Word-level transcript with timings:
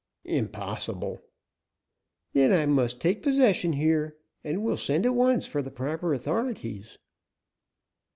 "Impossible." 0.25 1.21
"Then 2.33 2.51
I 2.51 2.65
must 2.65 2.99
take 2.99 3.21
possession 3.21 3.73
here, 3.73 4.17
and 4.43 4.63
will 4.63 4.75
send 4.75 5.05
at 5.05 5.13
once 5.13 5.45
for 5.45 5.61
the 5.61 5.69
proper 5.69 6.11
authorities." 6.11 6.97